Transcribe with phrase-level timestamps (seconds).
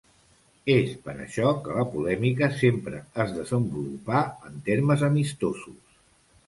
[0.75, 5.83] És per això que la polèmica sempre es desenvolupà en termes amistosos.